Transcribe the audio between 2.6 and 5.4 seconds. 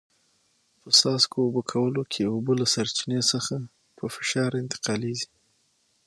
له سرچینې څخه په فشار انتقالېږي.